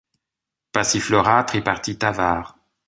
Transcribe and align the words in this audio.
Passiflora 0.71 1.37
tripartita 1.43 2.11
var. 2.11 2.55